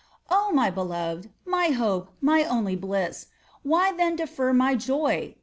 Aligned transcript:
«"Oh 0.31 0.49
I 0.57 0.71
mjr 0.71 0.73
beloved, 0.73 1.29
mj 1.45 1.75
hope, 1.75 2.09
my 2.21 2.41
onlf 2.43 2.81
bliss, 2.81 3.27
Why 3.61 3.91
then 3.95 4.15
defer 4.15 4.51
my 4.51 4.73
joy 4.73 5.35